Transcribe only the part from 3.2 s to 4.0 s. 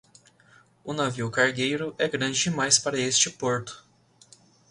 porto.